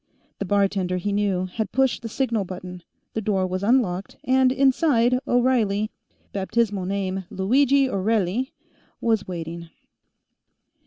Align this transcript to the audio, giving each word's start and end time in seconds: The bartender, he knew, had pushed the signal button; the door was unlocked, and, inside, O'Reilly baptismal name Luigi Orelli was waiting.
The 0.39 0.45
bartender, 0.45 0.97
he 0.97 1.11
knew, 1.11 1.45
had 1.45 1.71
pushed 1.71 2.01
the 2.01 2.09
signal 2.09 2.43
button; 2.43 2.81
the 3.13 3.21
door 3.21 3.45
was 3.45 3.61
unlocked, 3.61 4.17
and, 4.23 4.51
inside, 4.51 5.19
O'Reilly 5.27 5.91
baptismal 6.33 6.85
name 6.87 7.25
Luigi 7.29 7.87
Orelli 7.87 8.51
was 8.99 9.27
waiting. 9.27 9.69